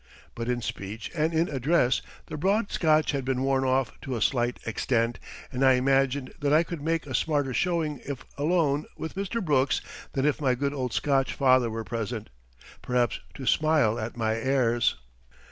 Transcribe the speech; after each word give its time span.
But 0.33 0.49
in 0.49 0.63
speech 0.63 1.11
and 1.13 1.31
in 1.31 1.47
address 1.47 2.01
the 2.25 2.35
broad 2.35 2.71
Scotch 2.71 3.11
had 3.11 3.23
been 3.23 3.43
worn 3.43 3.63
off 3.63 4.01
to 4.01 4.15
a 4.15 4.21
slight 4.23 4.57
extent, 4.65 5.19
and 5.51 5.63
I 5.63 5.73
imagined 5.73 6.33
that 6.39 6.51
I 6.51 6.63
could 6.63 6.81
make 6.81 7.05
a 7.05 7.13
smarter 7.13 7.53
showing 7.53 8.01
if 8.03 8.25
alone 8.35 8.87
with 8.97 9.13
Mr. 9.13 9.45
Brooks 9.45 9.79
than 10.13 10.25
if 10.25 10.41
my 10.41 10.55
good 10.55 10.73
old 10.73 10.91
Scotch 10.91 11.35
father 11.35 11.69
were 11.69 11.83
present, 11.83 12.31
perhaps 12.81 13.19
to 13.35 13.45
smile 13.45 13.99
at 13.99 14.17
my 14.17 14.33
airs. 14.33 14.95